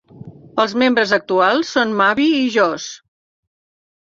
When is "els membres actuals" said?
0.63-1.75